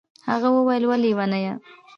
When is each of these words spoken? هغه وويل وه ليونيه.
هغه 0.29 0.47
وويل 0.55 0.83
وه 0.87 0.97
ليونيه. 1.03 1.53